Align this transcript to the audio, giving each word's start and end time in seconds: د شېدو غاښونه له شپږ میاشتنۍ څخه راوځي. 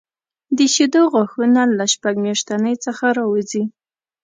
د 0.57 0.59
شېدو 0.73 1.01
غاښونه 1.13 1.61
له 1.77 1.85
شپږ 1.93 2.15
میاشتنۍ 2.25 2.75
څخه 2.85 3.05
راوځي. 3.17 3.63